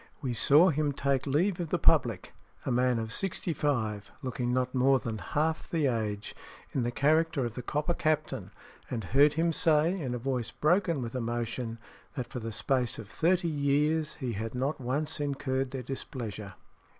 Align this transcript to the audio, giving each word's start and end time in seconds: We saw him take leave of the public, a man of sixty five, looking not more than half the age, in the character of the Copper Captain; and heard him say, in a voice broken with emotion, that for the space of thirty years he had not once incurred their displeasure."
We 0.19 0.33
saw 0.33 0.69
him 0.69 0.93
take 0.93 1.27
leave 1.27 1.59
of 1.59 1.67
the 1.69 1.77
public, 1.77 2.33
a 2.65 2.71
man 2.71 2.97
of 2.97 3.13
sixty 3.13 3.53
five, 3.53 4.11
looking 4.23 4.51
not 4.51 4.73
more 4.73 4.97
than 4.97 5.19
half 5.19 5.69
the 5.69 5.85
age, 5.85 6.35
in 6.73 6.81
the 6.81 6.89
character 6.89 7.45
of 7.45 7.53
the 7.53 7.61
Copper 7.61 7.93
Captain; 7.93 8.49
and 8.89 9.03
heard 9.03 9.33
him 9.33 9.53
say, 9.53 9.93
in 9.93 10.15
a 10.15 10.17
voice 10.17 10.49
broken 10.49 11.03
with 11.03 11.13
emotion, 11.13 11.77
that 12.15 12.25
for 12.25 12.39
the 12.39 12.51
space 12.51 12.97
of 12.97 13.09
thirty 13.09 13.47
years 13.47 14.15
he 14.15 14.33
had 14.33 14.55
not 14.55 14.81
once 14.81 15.19
incurred 15.19 15.69
their 15.69 15.83
displeasure." 15.83 16.55